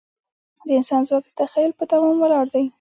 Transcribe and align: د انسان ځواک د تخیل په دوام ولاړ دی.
د 0.65 0.67
انسان 0.79 1.01
ځواک 1.07 1.23
د 1.27 1.31
تخیل 1.39 1.71
په 1.77 1.83
دوام 1.91 2.15
ولاړ 2.21 2.45
دی. 2.53 2.65